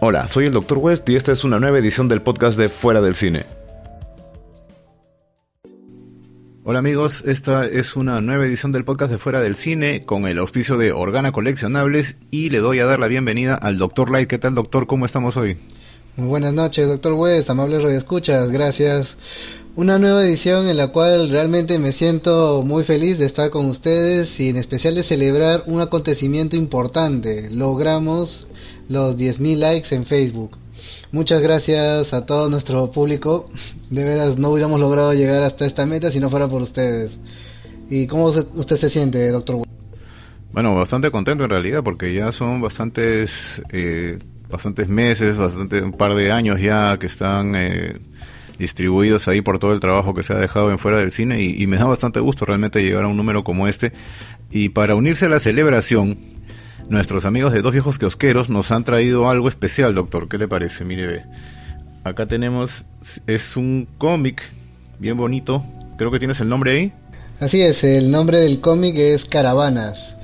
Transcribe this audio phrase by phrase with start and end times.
[0.00, 0.78] Hola, soy el Dr.
[0.78, 3.46] West y esta es una nueva edición del podcast de Fuera del Cine.
[6.64, 10.38] Hola amigos, esta es una nueva edición del podcast de Fuera del Cine con el
[10.38, 14.10] auspicio de Organa Coleccionables y le doy a dar la bienvenida al Dr.
[14.10, 14.28] Light.
[14.28, 14.86] ¿Qué tal doctor?
[14.86, 15.56] ¿Cómo estamos hoy?
[16.16, 19.16] Muy buenas noches, doctor West, amables radioescuchas, gracias.
[19.76, 24.38] Una nueva edición en la cual realmente me siento muy feliz de estar con ustedes
[24.38, 27.50] y en especial de celebrar un acontecimiento importante.
[27.50, 28.46] Logramos
[28.88, 30.58] los 10.000 likes en Facebook.
[31.12, 33.50] Muchas gracias a todo nuestro público.
[33.90, 37.18] De veras no hubiéramos logrado llegar hasta esta meta si no fuera por ustedes.
[37.88, 39.62] ¿Y cómo usted se siente, doctor?
[40.52, 44.18] Bueno, bastante contento en realidad porque ya son bastantes, eh,
[44.50, 47.94] bastantes meses, bastante un par de años ya que están eh,
[48.58, 51.60] distribuidos ahí por todo el trabajo que se ha dejado en fuera del cine y,
[51.60, 53.92] y me da bastante gusto realmente llegar a un número como este.
[54.50, 56.33] Y para unirse a la celebración,
[56.88, 60.28] nuestros amigos de Dos Viejos Kiosqueros nos han traído algo especial, doctor.
[60.28, 60.84] ¿Qué le parece?
[60.84, 61.24] Mire,
[62.04, 62.84] acá tenemos,
[63.26, 64.42] es un cómic
[64.98, 65.64] bien bonito.
[65.96, 66.92] Creo que tienes el nombre ahí.
[67.40, 70.16] Así es, el nombre del cómic es Caravanas.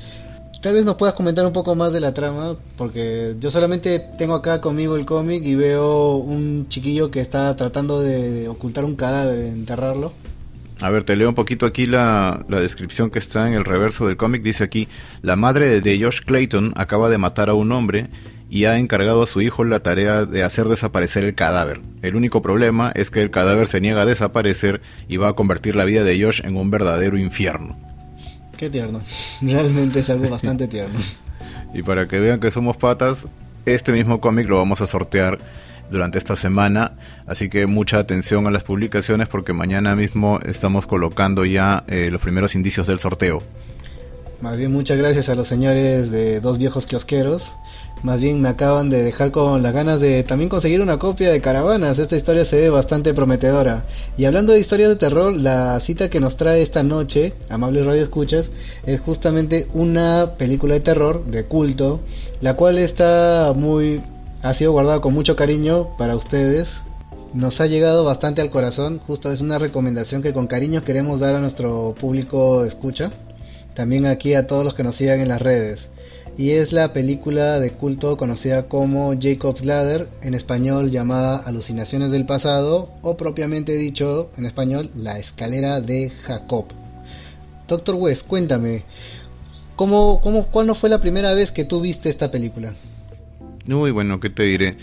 [0.63, 4.35] Tal vez nos puedas comentar un poco más de la trama, porque yo solamente tengo
[4.35, 9.39] acá conmigo el cómic y veo un chiquillo que está tratando de ocultar un cadáver,
[9.39, 10.13] enterrarlo.
[10.81, 14.17] A ver, te leo un poquito aquí la, descripción que está en el reverso del
[14.17, 14.43] cómic.
[14.43, 14.89] Dice aquí,
[15.21, 18.09] la madre de Josh Clayton acaba de matar a un hombre
[18.49, 21.83] y ha encargado a su hijo la tarea de hacer desaparecer el cadáver.
[22.01, 25.77] El único problema es que el cadáver se niega a desaparecer y va a convertir
[25.77, 27.77] la vida de Josh en un verdadero infierno.
[28.57, 29.03] Qué tierno.
[29.43, 30.99] Realmente es algo bastante tierno.
[31.75, 33.29] y para que vean que somos patas,
[33.67, 35.39] este mismo cómic lo vamos a sortear
[35.91, 36.93] durante esta semana,
[37.27, 42.21] así que mucha atención a las publicaciones porque mañana mismo estamos colocando ya eh, los
[42.21, 43.43] primeros indicios del sorteo.
[44.41, 47.57] Más bien muchas gracias a los señores de Dos Viejos Kiosqueros.
[48.03, 51.43] Más bien me acaban de dejar con las ganas de también conseguir una copia de
[51.43, 51.99] Caravanas.
[51.99, 53.85] Esta historia se ve bastante prometedora.
[54.17, 58.03] Y hablando de historias de terror, la cita que nos trae esta noche, amables radio
[58.03, 58.51] escuchas,
[58.87, 62.01] es justamente una película de terror de culto,
[62.41, 64.01] la cual está muy
[64.43, 66.71] ha sido guardado con mucho cariño para ustedes.
[67.35, 71.35] Nos ha llegado bastante al corazón, justo es una recomendación que con cariño queremos dar
[71.35, 73.13] a nuestro público escucha,
[73.75, 75.91] también aquí a todos los que nos sigan en las redes.
[76.39, 82.25] Y es la película de culto conocida como Jacob's Ladder, en español llamada Alucinaciones del
[82.25, 86.67] Pasado, o propiamente dicho en español La Escalera de Jacob.
[87.69, 88.85] Doctor West, cuéntame,
[89.77, 92.75] ¿cómo, cómo, ¿cuándo fue la primera vez que tú viste esta película?
[93.67, 94.77] Muy bueno, ¿qué te diré?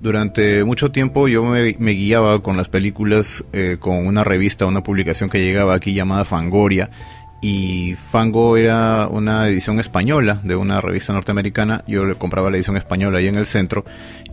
[0.00, 5.30] Durante mucho tiempo yo me, guiaba con las películas, eh, con una revista, una publicación
[5.30, 6.90] que llegaba aquí llamada Fangoria.
[7.40, 11.84] Y Fango era una edición española de una revista norteamericana.
[11.86, 13.84] Yo le compraba la edición española ahí en el centro.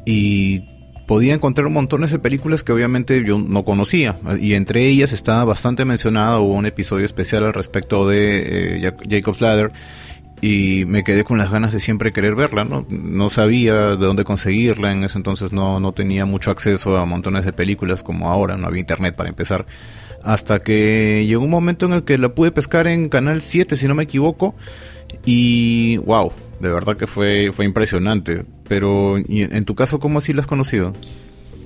[0.06, 0.64] Y
[1.08, 4.18] podía encontrar montones de películas que obviamente yo no conocía.
[4.40, 9.42] Y entre ellas estaba bastante mencionada, hubo un episodio especial al respecto de eh, Jacob's
[9.42, 9.72] Ladder
[10.42, 12.86] y me quedé con las ganas de siempre querer verla, ¿no?
[12.90, 17.46] No sabía de dónde conseguirla, en ese entonces no, no tenía mucho acceso a montones
[17.46, 19.66] de películas como ahora, no había internet para empezar.
[20.24, 23.88] Hasta que llegó un momento en el que la pude pescar en Canal 7, si
[23.88, 24.56] no me equivoco,
[25.26, 28.46] y wow, de verdad que fue, fue impresionante.
[28.68, 30.94] Pero, en tu caso cómo así la has conocido?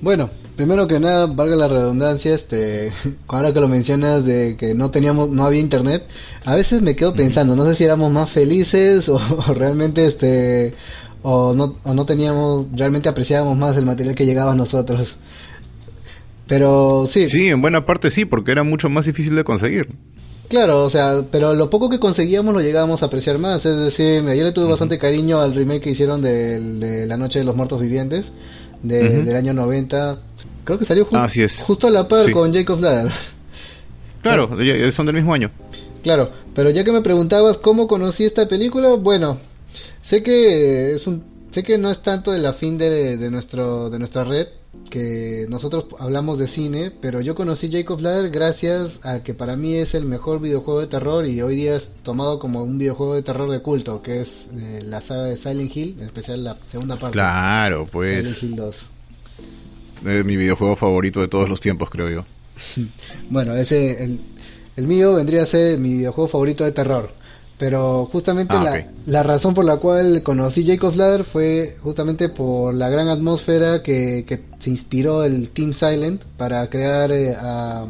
[0.02, 2.92] Bueno, primero que nada, valga la redundancia, este,
[3.28, 6.06] ahora que lo mencionas de que no teníamos, no había internet,
[6.44, 9.18] a veces me quedo pensando, no sé si éramos más felices o,
[9.54, 10.74] realmente, este,
[11.22, 15.16] o no, o no teníamos, realmente apreciábamos más el material que llegaba a nosotros.
[16.46, 17.26] Pero sí.
[17.26, 19.88] Sí, en buena parte sí, porque era mucho más difícil de conseguir.
[20.48, 23.66] Claro, o sea, pero lo poco que conseguíamos lo llegábamos a apreciar más.
[23.66, 27.44] Es decir, yo le tuve bastante cariño al remake que hicieron de La Noche de
[27.44, 28.30] los Muertos Vivientes
[28.88, 30.18] del año 90.
[30.64, 33.12] Creo que salió justo a la par con Jacob Ladder.
[34.22, 34.50] Claro,
[34.90, 35.50] son del mismo año.
[36.02, 39.38] Claro, pero ya que me preguntabas cómo conocí esta película, bueno,
[40.02, 43.98] sé que es un sé que no es tanto el afín de, de nuestro de
[43.98, 44.48] nuestra red,
[44.90, 49.74] que nosotros hablamos de cine, pero yo conocí Jacob Ladder gracias a que para mí
[49.74, 53.22] es el mejor videojuego de terror y hoy día es tomado como un videojuego de
[53.22, 56.96] terror de culto, que es eh, la saga de Silent Hill, en especial la segunda
[56.96, 57.12] parte.
[57.12, 58.26] Claro, pues.
[58.26, 58.86] Silent Hill 2.
[60.06, 62.24] Es mi videojuego favorito de todos los tiempos, creo yo.
[63.30, 64.20] bueno, ese el,
[64.76, 67.10] el mío vendría a ser mi videojuego favorito de terror.
[67.58, 72.74] Pero justamente ah, la, la, razón por la cual conocí Jacob's Ladder fue justamente por
[72.74, 77.86] la gran atmósfera que, que se inspiró el Team Silent para crear eh, a,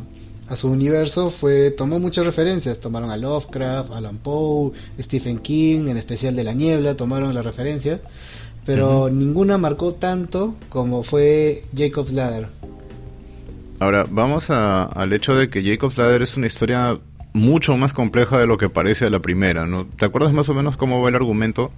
[0.48, 1.30] a, su universo.
[1.30, 4.70] Fue tomó muchas referencias, tomaron a Lovecraft, Alan Poe,
[5.00, 8.00] Stephen King, en especial de La Niebla, tomaron la referencia.
[8.64, 12.48] pero ninguna marcó tanto como fue Jacob's Ladder.
[13.80, 16.98] Ahora, vamos al hecho de que Jacob's Ladder es una historia
[17.36, 19.86] mucho más compleja de lo que parece a la primera, ¿no?
[19.86, 21.70] ¿Te acuerdas más o menos cómo va el argumento?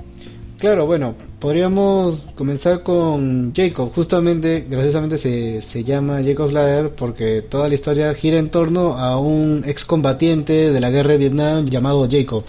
[0.59, 3.93] Claro, bueno, podríamos comenzar con Jacob.
[3.95, 9.19] Justamente, graciosamente se, se llama Jacob's Ladder porque toda la historia gira en torno a
[9.21, 12.45] un excombatiente de la guerra de Vietnam llamado Jacob.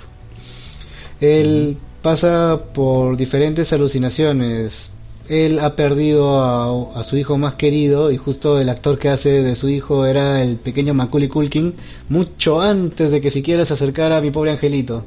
[1.22, 4.92] Él pasa por diferentes alucinaciones.
[5.30, 9.44] Él ha perdido a, a, su hijo más querido y justo el actor que hace
[9.44, 11.76] de su hijo era el pequeño Macaulay Culkin
[12.10, 15.06] mucho antes de que siquiera se acercara a mi pobre angelito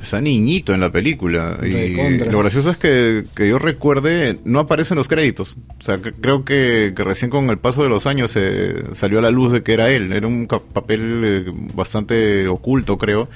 [0.00, 1.58] está niñito en la película.
[1.62, 1.96] Y
[2.30, 5.56] lo gracioso es que, que, yo recuerde, no aparece en los créditos.
[5.78, 9.30] O sea, creo que, recién con el paso de los años se salió a la
[9.30, 10.12] luz de que era él.
[10.12, 13.28] Era un papel eh, bastante oculto, creo.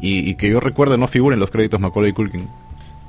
[0.00, 2.46] Y, que yo recuerde no figura en los créditos Macaulay Culkin.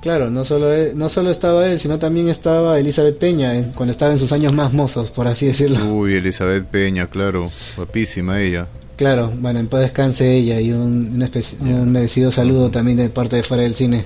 [0.05, 4.19] Claro, no solo, no solo estaba él, sino también estaba Elizabeth Peña, cuando estaba en
[4.19, 5.83] sus años más mozos, por así decirlo.
[5.83, 8.67] Uy, Elizabeth Peña, claro, guapísima ella.
[8.97, 11.27] Claro, bueno, en paz descanse ella y un,
[11.59, 14.05] un, merecido saludo también de parte de fuera del cine.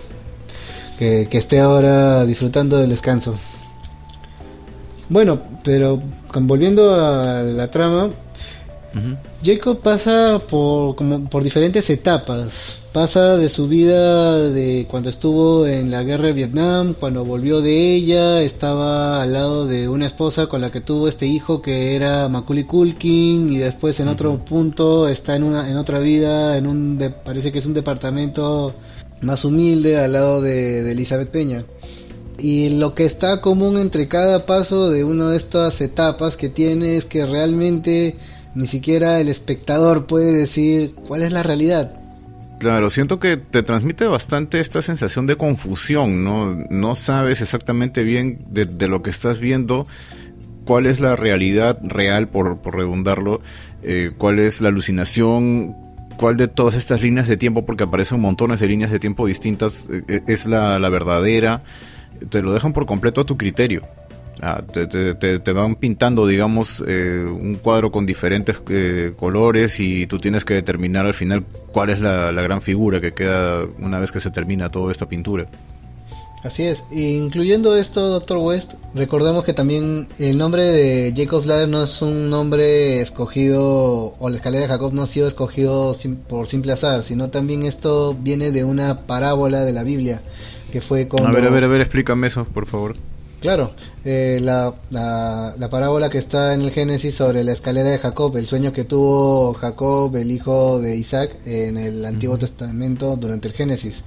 [0.98, 3.38] Que, que, esté ahora disfrutando del descanso.
[5.10, 6.02] Bueno, pero
[6.34, 8.12] volviendo a la trama,
[9.44, 12.80] Jacob pasa por, como, por diferentes etapas.
[12.92, 17.94] Pasa de su vida de cuando estuvo en la guerra de Vietnam, cuando volvió de
[17.94, 22.28] ella, estaba al lado de una esposa con la que tuvo este hijo que era
[22.30, 27.14] Macaulay Culkin y después en otro punto está en una en otra vida, en un
[27.24, 28.74] parece que es un departamento
[29.22, 31.66] más humilde al lado de, de Elizabeth Peña.
[32.40, 36.96] Y lo que está común entre cada paso de una de estas etapas que tiene
[36.96, 38.18] es que realmente
[38.60, 41.94] ni siquiera el espectador puede decir cuál es la realidad.
[42.60, 46.58] Claro, siento que te transmite bastante esta sensación de confusión, ¿no?
[46.70, 49.88] No sabes exactamente bien de, lo que estás viendo,
[50.66, 53.40] cuál es la realidad real, por, redundarlo,
[53.82, 55.74] eh, cuál es la alucinación,
[56.18, 59.88] cuál de todas estas líneas de tiempo, porque aparecen montones de líneas de tiempo distintas,
[60.10, 61.64] eh, es la, la verdadera.
[62.30, 63.84] Te lo dejan por completo a tu criterio.
[64.42, 70.46] Ah, te, van pintando, digamos, eh, un cuadro con diferentes eh, colores y tú tienes
[70.46, 74.32] que determinar al final cuál es la, gran figura que queda una vez que se
[74.32, 75.48] termina toda esta pintura.
[76.42, 81.84] Así es, incluyendo esto, Doctor West, recordemos que también el nombre de Jacob Ladder no
[81.84, 85.98] es un nombre escogido, o la escalera de Jacob no ha sido escogido
[86.30, 90.22] por simple azar, sino también esto viene de una parábola de la Biblia,
[90.72, 91.28] que fue con...
[91.28, 92.96] A ver, a ver, a ver, explícame eso, por favor.
[93.42, 93.72] Claro,
[94.04, 98.48] eh, la, la, parábola que está en el Génesis sobre la escalera de Jacob, el
[98.48, 104.04] sueño que tuvo Jacob, el hijo de Isaac, en el Antiguo Testamento durante el Génesis.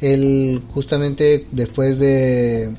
[0.00, 2.74] Él justamente después de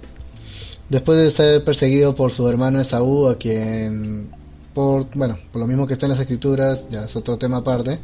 [0.89, 4.29] después de ser perseguido por su hermano Esaú, a quien
[4.75, 7.99] por bueno, por lo mismo que está en las escrituras, ya es otro tema aparte,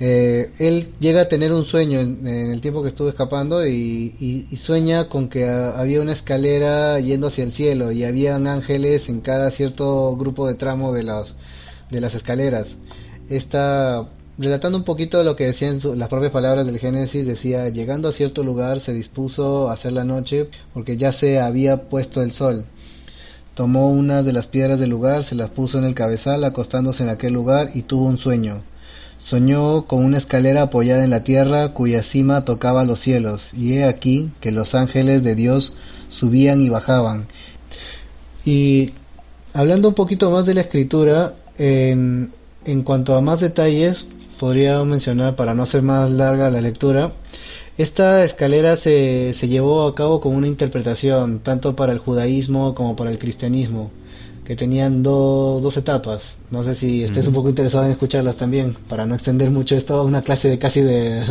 [0.00, 5.08] eh, él llega a tener un sueño en, el tiempo que estuvo escapando y, sueña
[5.08, 10.16] con que había una escalera yendo hacia el cielo y habían ángeles en cada cierto
[10.16, 11.34] grupo de tramo de, las
[11.90, 12.76] de las escaleras.
[13.28, 18.12] Está relatando un poquito lo que decían las propias palabras del Génesis, decía, llegando a
[18.12, 22.66] cierto lugar se dispuso a hacer la noche porque ya se había puesto el sol.
[23.54, 27.10] Tomó una de las piedras del lugar, se las puso en el cabezal acostándose en
[27.10, 28.64] aquel lugar y tuvo un sueño
[29.24, 33.84] Soñó con una escalera apoyada en la tierra cuya cima tocaba los cielos, y he
[33.84, 35.72] aquí que los ángeles de Dios
[36.10, 37.26] subían y bajaban.
[38.44, 38.92] Y
[39.54, 42.32] hablando un poquito más de la escritura, en,
[42.84, 44.04] cuanto a más detalles,
[44.38, 47.12] podría mencionar, para no hacer más larga la lectura,
[47.78, 52.94] esta escalera se, se llevó a cabo con una interpretación tanto para el judaísmo como
[52.94, 53.90] para el cristianismo
[54.44, 56.36] que tenían dos etapas.
[56.50, 59.94] No sé si estés un poco interesado en escucharlas también, para no extender mucho esto
[59.94, 61.24] a una clase de casi de,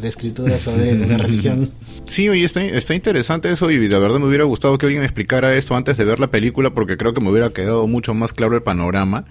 [0.00, 1.70] de, escritura sobre la religión.
[2.06, 5.06] Sí, oye, está, está interesante eso y de verdad me hubiera gustado que alguien me
[5.06, 8.32] explicara esto antes de ver la película porque creo que me hubiera quedado mucho más
[8.32, 9.26] claro el panorama.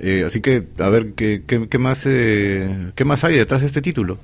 [0.00, 3.82] Eh, así que, a ver, ¿qué, qué, más, eh, ¿qué más hay detrás de este
[3.82, 4.18] título?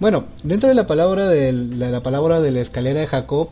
[0.00, 3.50] Bueno, dentro de la palabra de la palabra de la escalera de Jacob,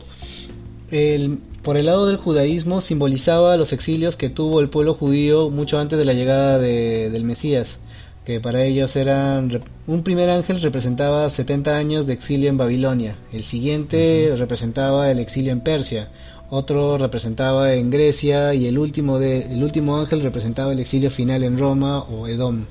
[0.93, 5.79] el, por el lado del judaísmo simbolizaba los exilios que tuvo el pueblo judío mucho
[5.79, 7.79] antes de la llegada del Mesías,
[8.25, 13.43] que para ellos eran un primer ángel representaba 70 años de exilio en Babilonia, el
[13.43, 16.09] siguiente representaba el exilio en Persia,
[16.51, 21.43] otro representaba en Grecia y el último de el último ángel representaba el exilio final
[21.43, 22.65] en Roma o Edom.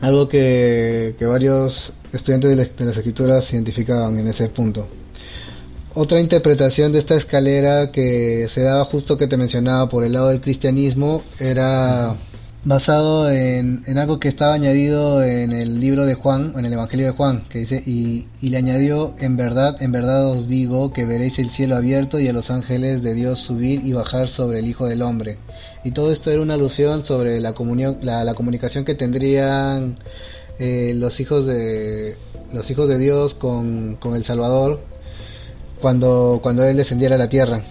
[0.00, 4.86] Algo que, varios estudiantes de, de las escrituras identificaban en ese punto.
[5.94, 10.28] Otra interpretación de esta escalera que se daba justo que te mencionaba por el lado
[10.28, 12.16] del cristianismo era
[12.64, 17.12] basado en, algo que estaba añadido en el libro de Juan, en el Evangelio de
[17.12, 21.38] Juan, que dice, y, y, le añadió, en verdad, en verdad os digo que veréis
[21.38, 24.86] el cielo abierto y a los ángeles de Dios subir y bajar sobre el Hijo
[24.86, 25.36] del Hombre.
[25.84, 29.98] Y todo esto era una alusión sobre la, comunión, la, la comunicación que tendrían
[30.58, 32.16] eh, los hijos de
[32.52, 34.80] los hijos de Dios con, con el Salvador
[35.84, 37.62] cuando, cuando Él descendiera a la tierra.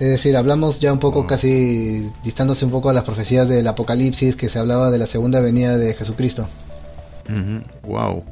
[0.00, 1.26] Es decir, hablamos ya un poco oh.
[1.28, 5.38] casi distándose un poco a las profecías del Apocalipsis que se hablaba de la segunda
[5.38, 6.48] venida de Jesucristo.
[7.84, 8.24] Wow.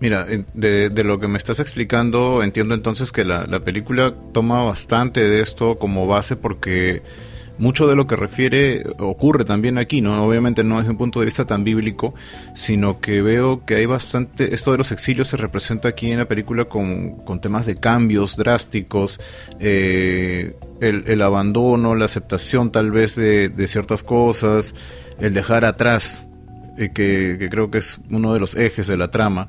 [0.00, 4.64] Mira, de, de, lo que me estás explicando, entiendo entonces que la, la película toma
[4.64, 7.02] bastante de esto como base porque
[7.60, 10.24] mucho de lo que refiere ocurre también aquí, ¿no?
[10.24, 12.14] Obviamente no desde un punto de vista tan bíblico,
[12.54, 16.26] sino que veo que hay bastante, esto de los exilios se representa aquí en la
[16.26, 19.20] película con, con temas de cambios drásticos,
[19.60, 24.74] eh, el, abandono, la aceptación tal vez de, ciertas cosas,
[25.20, 26.26] el dejar atrás,
[26.78, 29.48] eh, que, creo que es uno de los ejes de la trama.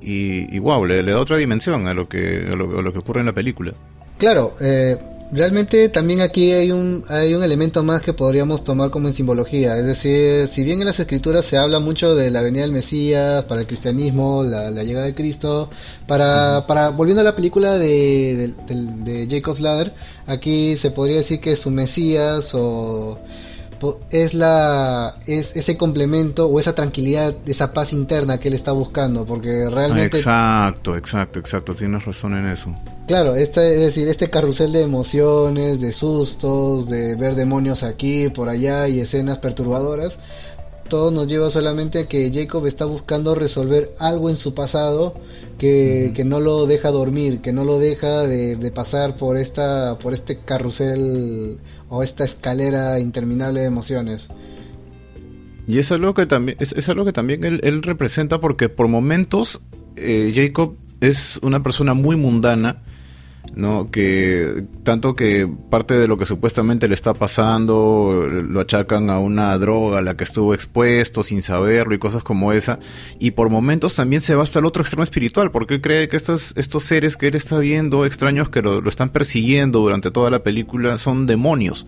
[0.00, 3.00] Y, y wow, le, da otra dimensión a lo, que, a lo, a lo que
[3.00, 3.74] ocurre en la película.
[4.16, 4.96] Claro, eh,
[5.30, 9.76] Realmente también aquí hay un, hay un elemento más que podríamos tomar como en simbología,
[9.76, 13.44] es decir, si bien en las escrituras se habla mucho de la venida del Mesías,
[13.44, 15.68] para el cristianismo, la, llegada de Cristo,
[16.06, 19.92] para, para volviendo a la película de, de, de Jacob Ladder,
[20.26, 23.18] aquí se podría decir que su Mesías o
[24.10, 29.24] es la es ese complemento o esa tranquilidad, esa paz interna que él está buscando,
[29.24, 32.74] porque realmente Exacto, exacto, exacto, tienes razón en eso.
[33.06, 38.48] Claro, este, es decir, este carrusel de emociones, de sustos, de ver demonios aquí, por
[38.48, 40.18] allá y escenas perturbadoras,
[40.88, 45.14] todo nos lleva solamente a que Jacob está buscando resolver algo en su pasado
[45.58, 49.98] que, que no lo deja dormir, que no lo deja de, de, pasar por esta
[49.98, 54.28] por este carrusel o esta escalera interminable de emociones.
[55.68, 59.60] Y es algo que también, es, algo que también él, representa porque por momentos
[59.96, 62.82] eh, Jacob es una persona muy mundana,
[63.54, 63.90] ¿no?
[63.90, 69.56] Que tanto que parte de lo que supuestamente le está pasando lo achacan a una
[69.58, 72.78] droga a la que estuvo expuesto sin saberlo y cosas como esa.
[73.18, 76.16] Y por momentos también se va hasta el otro extremo espiritual, porque él cree que
[76.16, 80.42] estos, estos seres que él está viendo, extraños que lo, están persiguiendo durante toda la
[80.42, 81.86] película, son demonios.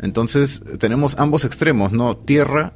[0.00, 2.16] Entonces tenemos ambos extremos, ¿no?
[2.16, 2.74] Tierra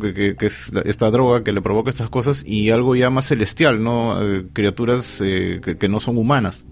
[0.00, 4.22] que, es esta droga que le provoca estas cosas y algo ya más celestial, ¿no?
[4.22, 6.66] Eh, criaturas eh, que, no son humanas.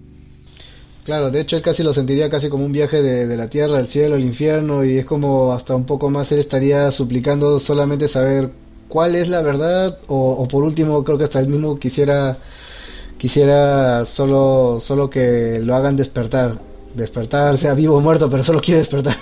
[1.05, 3.89] Claro, de hecho él casi lo sentiría casi como un viaje de, la tierra al
[3.89, 8.51] cielo, al infierno, y es como hasta un poco más él estaría suplicando solamente saber
[8.89, 12.39] cuál es la verdad, o, por último creo que hasta él mismo quisiera
[13.19, 16.59] quisiera solo solo que lo hagan despertar,
[16.95, 19.17] despertar, sea vivo o muerto, pero solo quiere despertar.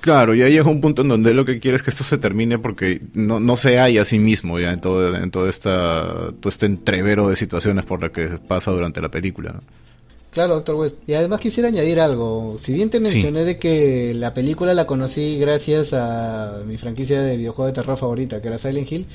[0.00, 2.18] Claro, y ahí llega un punto en donde lo que quiere es que esto se
[2.18, 6.30] termine porque no, no se halla a sí mismo ya en todo, en todo, esta,
[6.40, 9.56] todo este entrevero de situaciones por las que pasa durante la película.
[10.30, 10.96] Claro, Doctor West.
[11.06, 12.56] Y además quisiera añadir algo.
[12.60, 17.36] Si bien te mencioné de que la película la conocí gracias a mi franquicia de
[17.36, 19.06] videojuego de terror favorita, que era Silent Hill,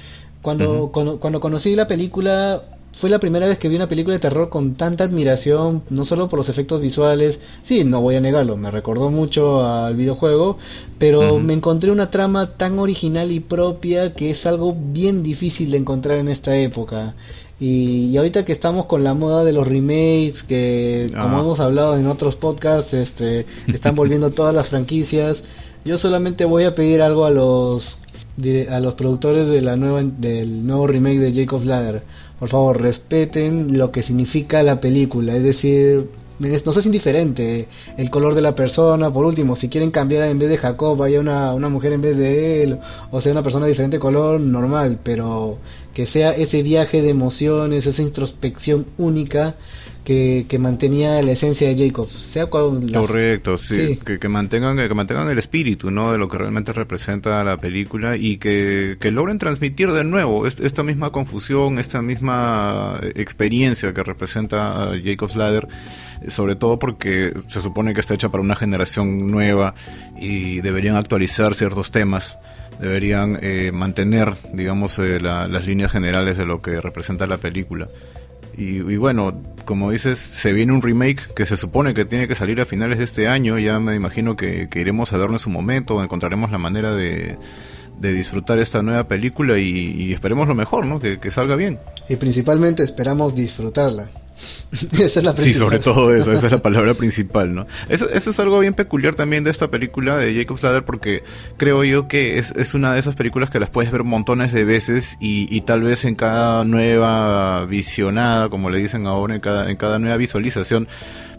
[0.42, 4.20] cuando, cuando, cuando conocí la película fue la primera vez que vi una película de
[4.20, 8.56] terror con tanta admiración, no solo por los efectos visuales, sí, no voy a negarlo,
[8.56, 10.58] me recordó mucho al videojuego,
[11.00, 15.78] pero me encontré una trama tan original y propia que es algo bien difícil de
[15.78, 17.16] encontrar en esta época.
[17.60, 21.42] Y, ahorita que estamos con la moda de los remakes, que como ah.
[21.42, 25.44] hemos hablado en otros podcasts, este, están volviendo todas las franquicias,
[25.86, 28.00] yo solamente voy a pedir algo a los
[28.70, 32.02] a los productores de la nueva del nuevo remake de Jacob's Ladder
[32.44, 36.10] por favor, respeten lo que significa la película, es decir,
[36.50, 40.50] no es indiferente el color de la persona, por último, si quieren cambiar en vez
[40.50, 42.80] de Jacob, vaya una, una mujer en vez de él,
[43.12, 45.60] o sea, una persona de diferente color, normal, pero
[45.94, 49.56] que sea ese viaje de emociones, esa introspección única
[50.04, 52.10] que, que mantenía la esencia de Jacob.
[52.10, 56.12] Sea Correcto, sí, Que, mantengan, que mantengan el espíritu ¿no?
[56.12, 60.84] de lo que realmente representa la película y que, que logren transmitir de nuevo esta
[60.84, 65.68] misma confusión, esta misma experiencia que representa Jacob's Ladder
[66.28, 69.76] sobre todo porque se supone que está hecha para una generación nueva
[70.18, 72.38] y deberían actualizar ciertos temas
[72.80, 77.88] deberían eh, mantener, digamos, eh, las líneas generales de lo que representa la película.
[78.56, 82.62] Y, bueno, como dices, se viene un remake que se supone que tiene que salir
[82.62, 83.58] a finales de este año.
[83.58, 87.38] Ya me imagino que, iremos a verlo en su momento, encontraremos la manera de,
[88.00, 91.00] disfrutar esta nueva película y, esperemos lo mejor, ¿no?
[91.00, 91.80] Que, que, salga bien.
[92.08, 94.10] Y principalmente esperamos disfrutarla.
[94.94, 97.68] esa es la Sí, sobre todo eso, esa es la palabra principal, ¿no?
[97.90, 101.24] Eso, eso es algo bien peculiar también de esta película de Jacob Ladder porque
[101.58, 104.64] creo yo que es, es, una de esas películas que las puedes ver montones de
[104.64, 109.70] veces y, y, tal vez en cada nueva visionada, como le dicen ahora, en cada,
[109.70, 110.88] en cada nueva visualización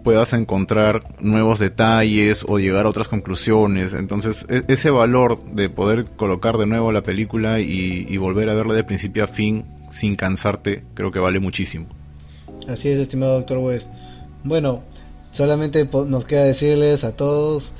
[0.02, 3.94] puedas encontrar nuevos detalles o llegar a otras conclusiones.
[3.94, 8.54] Entonces, e, ese valor de poder colocar de nuevo la película y, y volver a
[8.54, 12.03] verla de principio a fin sin cansarte, creo que vale muchísimo.
[12.68, 13.88] Así es, estimado doctor West.
[14.42, 14.80] Bueno,
[15.32, 17.72] solamente nos queda decirles a todos,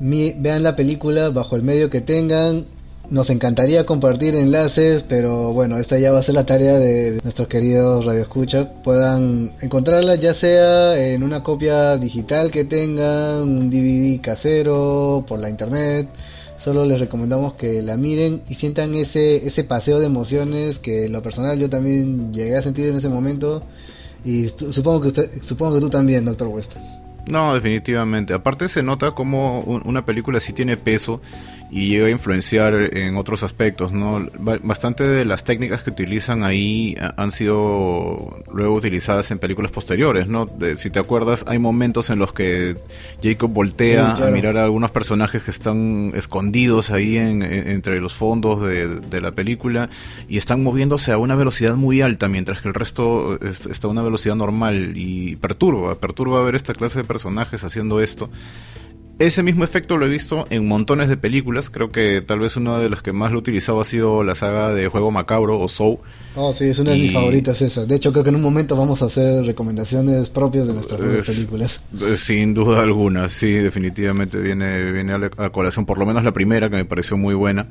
[0.00, 2.66] vean la película bajo el medio que tengan.
[3.08, 7.46] Nos encantaría compartir enlaces, pero bueno, esta ya va a ser la tarea de nuestros
[7.46, 8.66] queridos radioescuchas.
[8.82, 15.50] Puedan encontrarla ya sea en una copia digital que tengan, un DVD casero, por la
[15.50, 16.08] internet.
[16.58, 21.12] Solo les recomendamos que la miren y sientan ese, ese paseo de emociones que en
[21.12, 23.62] lo personal yo también llegué a sentir en ese momento
[24.24, 26.76] y supongo que usted, supongo que tú también, doctor West.
[27.30, 28.34] No, definitivamente.
[28.34, 31.20] Aparte se nota como una película sí tiene peso
[31.70, 34.28] y llega a influenciar en otros aspectos, ¿no?
[34.62, 40.46] Bastante de las técnicas que utilizan ahí han sido luego utilizadas en películas posteriores, ¿no?
[40.76, 42.76] si te acuerdas, hay momentos en los que
[43.22, 48.62] Jacob voltea a mirar a algunos personajes que están escondidos ahí en, entre los fondos
[48.62, 49.88] de, la película
[50.28, 54.02] y están moviéndose a una velocidad muy alta, mientras que el resto está a una
[54.02, 58.28] velocidad normal y perturba, perturba ver esta clase de personajes haciendo esto.
[59.18, 61.70] Ese mismo efecto lo he visto en montones de películas.
[61.70, 64.34] Creo que tal vez una de las que más lo he utilizado ha sido la
[64.34, 65.98] saga de Juego Macabro o Soul.
[66.34, 67.86] Oh, sí, es una de mis favoritas esa.
[67.86, 71.80] De hecho, creo que en un momento vamos a hacer recomendaciones propias de nuestras películas.
[72.16, 75.86] Sin duda alguna, sí, definitivamente viene, viene a, la, colación.
[75.86, 77.68] Por lo menos la primera, que me pareció muy buena.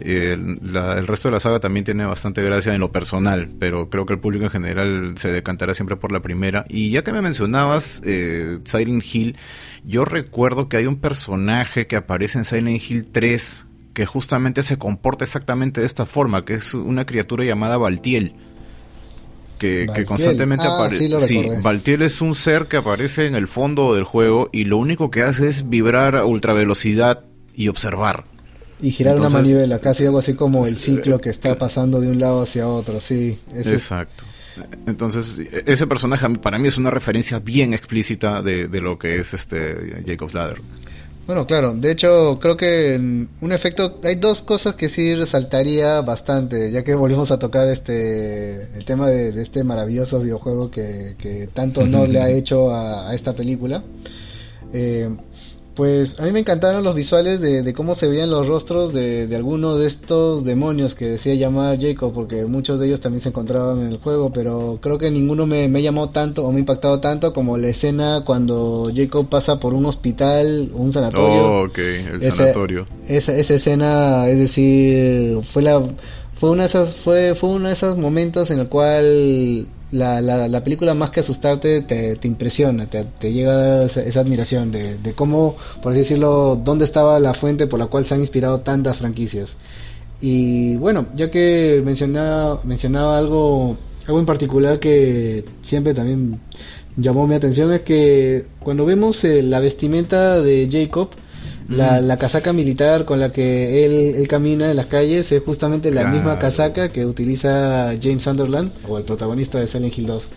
[0.00, 4.14] El resto de la saga también tiene bastante gracia en lo personal, pero creo que
[4.14, 6.64] el público en general se decantará siempre por la primera.
[6.68, 9.36] Y ya que me mencionabas eh, Silent Hill,
[9.84, 14.76] yo recuerdo que hay un personaje que aparece en Silent Hill 3 que justamente se
[14.76, 18.34] comporta exactamente de esta forma, que es una criatura llamada Baltiel.
[19.58, 21.20] Que, constantemente ah, aparece.
[21.20, 25.10] Sí, Baltiel es un ser que aparece en el fondo del juego y lo único
[25.10, 28.24] que hace es vibrar a ultra velocidad y observar.
[28.84, 32.20] Y girar una manivela, casi algo así como el ciclo que está pasando de un
[32.20, 33.38] lado hacia otro, sí.
[33.54, 34.24] Exacto.
[34.86, 40.02] Entonces, ese personaje para mí es una referencia bien explícita de, lo que es este
[40.06, 40.60] Jacob's Ladder.
[41.26, 42.96] Bueno, claro, de hecho creo que
[43.40, 48.64] un efecto, hay dos cosas que sí resaltaría bastante, ya que volvimos a tocar este
[48.76, 53.32] el tema de, este maravilloso videojuego que, tanto no le ha hecho a, a esta
[53.32, 53.82] película.
[54.74, 55.08] Eh,
[55.74, 59.36] pues a mí me encantaron los visuales de, cómo se veían los rostros de, de
[59.36, 63.80] algunos de estos demonios que decía llamar Jacob, porque muchos de ellos también se encontraban
[63.80, 67.00] en el juego, pero creo que ninguno me, me llamó tanto o me ha impactado
[67.00, 71.44] tanto como la escena cuando Jacob pasa por un hospital, un sanatorio.
[71.44, 72.86] Oh, ok, el sanatorio.
[73.08, 75.82] Esa, esa escena, es decir, fue la
[76.34, 80.64] fue una de esas fue fue uno de esos momentos en el cual la, la,
[80.64, 85.56] película más que asustarte te, te impresiona, te, llega esa, esa admiración de, de, cómo,
[85.82, 89.56] por así decirlo, dónde estaba la fuente por la cual se han inspirado tantas franquicias.
[90.20, 93.76] Y bueno, ya que mencionaba, mencionaba algo,
[94.06, 96.40] algo en particular que siempre también
[96.96, 101.10] llamó mi atención es que cuando vemos eh, la vestimenta de Jacob,
[101.68, 105.90] la, la, casaca militar con la que él, él, camina en las calles es justamente
[105.90, 110.30] la misma casaca que utiliza James Sunderland o el protagonista de Silent Hill 2.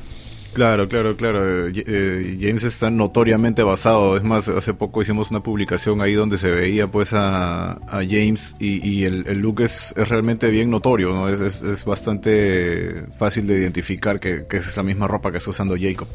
[0.57, 1.67] Claro, claro, claro.
[1.67, 4.17] Eh, eh, James está notoriamente basado.
[4.17, 8.55] Es más, hace poco hicimos una publicación ahí donde se veía pues a, a James
[8.59, 11.29] y, y el, el, look es, es, realmente bien notorio, ¿no?
[11.29, 15.51] Es, es, es bastante fácil de identificar que, que, es la misma ropa que está
[15.51, 16.07] usando Jacob.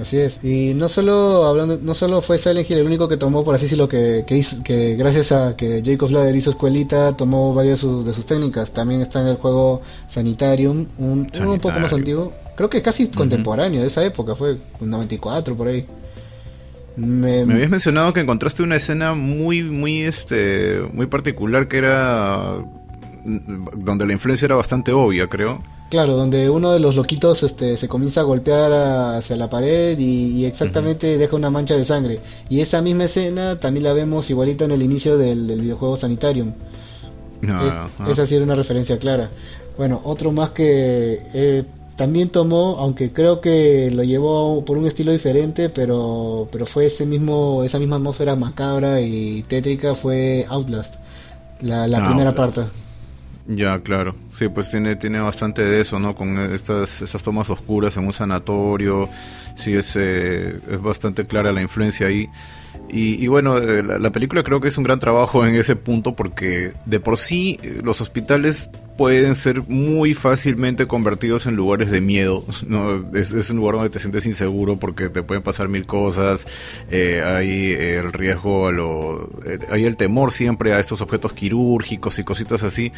[0.00, 0.42] Así es.
[0.42, 3.64] Y no solo hablando, no solo fue Silent Hill el único que tomó, por así
[3.66, 7.80] decirlo, que, que, hizo, que gracias a que Jacob Ladder hizo escuelita, tomó varias de
[7.80, 8.72] sus, de sus técnicas.
[8.72, 12.32] También está en el juego Sanitarium, un, un poco más antiguo.
[12.56, 15.86] Creo que casi contemporáneo de esa época, fue un 94 por ahí.
[16.96, 22.64] Me, Me, habías mencionado que encontraste una escena muy, muy, este, muy particular que era
[23.24, 25.60] donde la influencia era bastante obvia, creo.
[25.90, 28.72] Claro, donde uno de los loquitos este, se comienza a golpear
[29.16, 32.20] hacia la pared y, exactamente deja una mancha de sangre.
[32.48, 36.52] Y esa misma escena también la vemos igualita en el inicio del, videojuego Sanitarium.
[38.08, 39.30] Esa sí era una referencia clara.
[39.76, 41.64] Bueno, otro más que eh,
[41.96, 47.06] también tomó, aunque creo que lo llevó por un estilo diferente, pero, pero fue ese
[47.06, 50.94] mismo, esa misma atmósfera macabra y tétrica, fue Outlast,
[51.60, 52.62] la, la ah, primera parte.
[53.46, 54.14] Ya, claro.
[54.30, 56.14] Sí, pues tiene, tiene bastante de eso, ¿no?
[56.14, 59.08] Con estas, estas tomas oscuras en un sanatorio.
[59.54, 62.28] Sí, es, eh, es bastante clara la influencia ahí.
[62.96, 66.72] Y, bueno, eh, la, película creo que es un gran trabajo en ese punto porque
[66.84, 72.44] de por sí eh, los hospitales pueden ser muy fácilmente convertidos en lugares de miedo.
[72.68, 73.04] ¿no?
[73.12, 76.46] Es, un lugar donde te sientes inseguro porque te pueden pasar mil cosas.
[76.88, 79.28] Eh, hay el riesgo, a lo,
[79.70, 82.92] hay el temor siempre a estos objetos quirúrgicos y cositas así.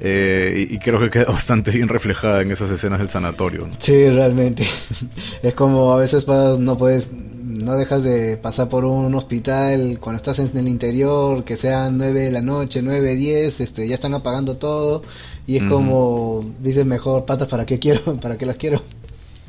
[0.00, 3.68] y, creo que queda bastante bien reflejada en esas escenas del sanatorio.
[3.80, 4.66] Sí, realmente.
[5.42, 10.38] Es como a veces no puedes no dejas de pasar por un hospital cuando estás
[10.38, 14.56] en el interior, que sean 9 de la noche, 9, 10, este, ya están apagando
[14.56, 15.02] todo
[15.46, 18.16] y es como, dices mejor, patas, ¿para qué quiero?
[18.20, 18.82] ¿Para qué las quiero?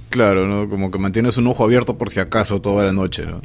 [0.09, 0.69] Claro, ¿no?
[0.69, 3.41] Como que mantienes un ojo abierto por si acaso toda la noche, ¿no?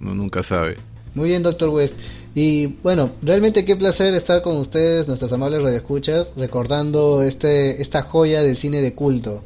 [0.00, 0.76] Uno nunca sabe.
[1.14, 1.94] Muy bien, doctor West.
[2.34, 8.42] Y bueno, realmente qué placer estar con ustedes, nuestros amables radioescuchas, recordando este, esta joya
[8.42, 9.44] del cine de culto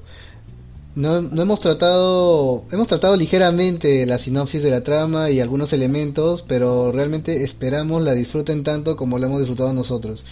[0.97, 6.43] no, no, hemos tratado hemos tratado ligeramente la sinopsis de la trama y algunos elementos
[6.49, 10.25] pero realmente esperamos la disfruten tanto como la hemos disfrutado nosotros.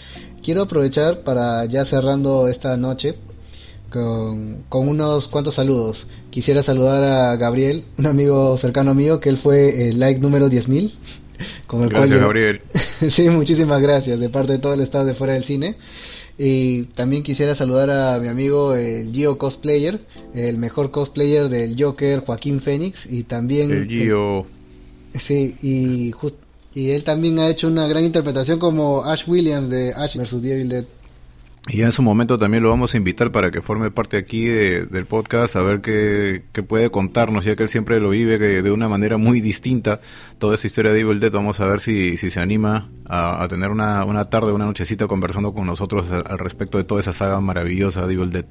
[0.43, 3.15] Quiero aprovechar para ya cerrando esta noche
[3.91, 6.07] con, con unos cuantos saludos.
[6.31, 10.93] Quisiera saludar a Gabriel un amigo cercano mío que él fue el like número 10.000
[11.89, 12.61] gracias Gabriel.
[13.09, 15.77] Sí muchísimas gracias de parte de todo el estado de fuera del cine
[16.37, 20.01] y también quisiera saludar a mi amigo el Gio Cosplayer,
[20.33, 23.71] el mejor cosplayer del Joker, Joaquín Phoenix, y también...
[23.71, 24.45] El Gio.
[25.17, 26.11] sí, y,
[26.73, 30.41] y él también ha hecho una gran interpretación como Ash Williams de Ash vs.
[30.41, 30.85] Devil Dead.
[31.67, 35.05] Y en su momento también lo vamos a invitar para que forme parte aquí del
[35.07, 39.17] podcast, a ver qué, puede contarnos, ya que él siempre lo vive de una manera
[39.17, 39.99] muy distinta.
[40.37, 43.71] Toda esa historia de Evil Dead, vamos a ver si, si se anima a, tener
[43.71, 48.05] una, una, tarde, una nochecita conversando con nosotros al respecto de toda esa saga maravillosa
[48.05, 48.45] de Evil Dead.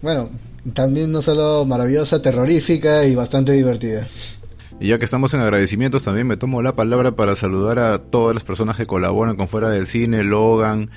[0.00, 0.30] Bueno,
[0.74, 4.08] también no solo maravillosa, terrorífica y bastante divertida.
[4.80, 8.34] Y ya que estamos en agradecimientos, también me tomo la palabra para saludar a todas
[8.34, 10.90] las personas que colaboran con Fuera del Cine, Logan,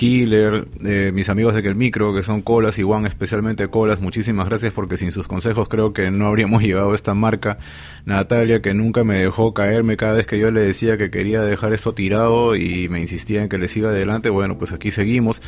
[0.00, 4.00] Killer, eh, mis amigos de que el micro, que son Colas y Juan, especialmente Colas,
[4.00, 7.58] muchísimas gracias porque sin sus consejos creo que no habríamos llegado a esta marca.
[8.06, 11.74] Natalia, que nunca me dejó caerme cada vez que yo le decía que quería dejar
[11.74, 14.30] esto tirado y me insistía en que le siga adelante.
[14.30, 15.42] Bueno, pues aquí seguimos.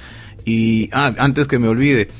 [0.44, 2.10] Y, ah, antes que me olvide,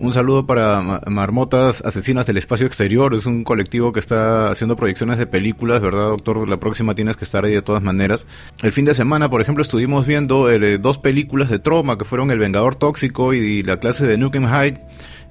[0.00, 3.14] un saludo para Marmotas Asesinas del Espacio Exterior.
[3.14, 6.48] Es un colectivo que está haciendo proyecciones de películas, ¿verdad, doctor?
[6.48, 8.26] La próxima tienes que estar ahí de todas maneras.
[8.62, 12.30] El fin de semana, por ejemplo, estuvimos viendo eh, dos películas de Troma que fueron
[12.30, 14.80] El Vengador Tóxico y, la clase de Nukem High.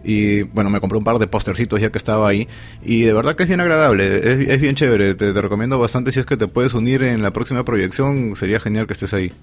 [0.03, 2.47] Y bueno, me compré un par de postercitos ya que estaba ahí.
[2.83, 5.15] Y de verdad que es bien agradable, es, bien chévere.
[5.15, 8.35] te recomiendo bastante si es que te puedes unir en la próxima proyección.
[8.35, 9.33] Sería genial que estés ahí.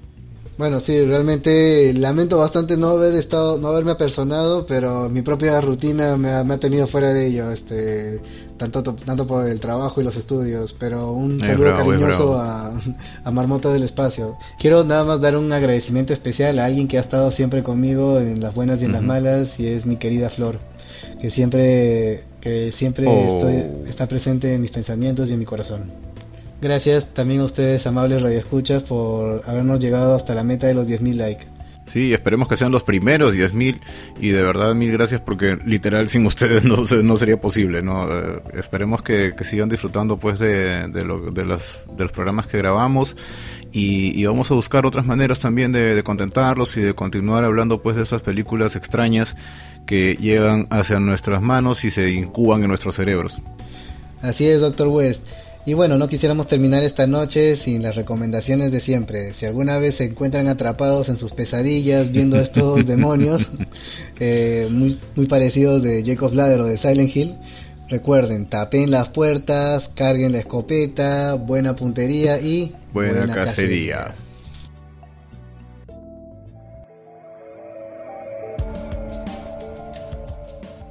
[0.58, 6.16] Bueno, sí, realmente lamento bastante no haber estado, no haberme apersonado, pero mi propia rutina
[6.16, 8.20] me ha, tenido fuera de ello, este,
[8.56, 12.72] tanto, tanto por el trabajo y los estudios, pero un saludo cariñoso a,
[13.24, 14.38] a, Marmota del Espacio.
[14.58, 18.40] Quiero nada más dar un agradecimiento especial a alguien que ha estado siempre conmigo en
[18.40, 20.58] las buenas y en las malas, y es mi querida Flor,
[21.20, 23.36] que siempre, que siempre oh.
[23.36, 26.05] estoy, está presente en mis pensamientos y en mi corazón.
[26.60, 31.14] Gracias también a ustedes, amables radioescuchas, por habernos llegado hasta la meta de los 10.000
[31.14, 31.46] likes.
[31.86, 33.78] Sí, esperemos que sean los primeros 10.000
[34.20, 38.10] y de verdad mil gracias porque literal sin ustedes no, no sería posible, ¿no?
[38.10, 43.16] Eh, esperemos que, sigan disfrutando pues de, de, los, de los programas que grabamos
[43.70, 47.94] y, vamos a buscar otras maneras también de, de, contentarlos y de continuar hablando pues
[47.94, 49.36] de esas películas extrañas
[49.86, 53.40] que llegan hacia nuestras manos y se incuban en nuestros cerebros.
[54.22, 55.28] Así es, doctor West.
[55.66, 59.34] Y bueno, no quisiéramos terminar esta noche sin las recomendaciones de siempre.
[59.34, 63.50] Si alguna vez se encuentran atrapados en sus pesadillas viendo estos demonios,
[64.20, 67.34] eh, muy, muy parecidos de Jacob Ladder o de Silent Hill,
[67.88, 74.14] recuerden, tapen las puertas, carguen la escopeta, buena puntería y buena, cacería.